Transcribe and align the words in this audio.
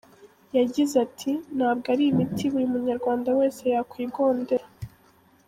Yagize 0.57 0.95
ati 1.05 1.31
“Ntabwo 1.55 1.85
ari 1.93 2.03
imiti 2.11 2.43
buri 2.51 2.65
munyarwanda 2.71 3.29
wese 3.39 3.61
yakwigondera. 3.73 4.65